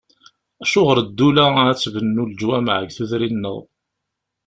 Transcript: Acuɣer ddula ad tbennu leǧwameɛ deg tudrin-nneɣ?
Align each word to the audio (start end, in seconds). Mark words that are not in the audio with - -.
Acuɣer 0.63 0.99
ddula 1.05 1.45
ad 1.69 1.77
tbennu 1.79 2.23
leǧwameɛ 2.25 2.75
deg 2.81 2.91
tudrin-nneɣ? 2.95 3.57